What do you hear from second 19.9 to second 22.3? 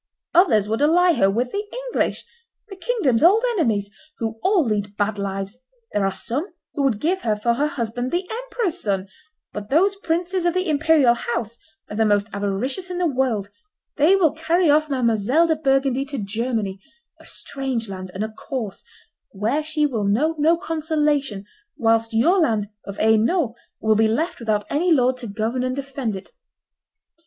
know no consolation, whilst